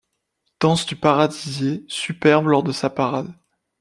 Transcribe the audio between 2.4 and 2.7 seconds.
lors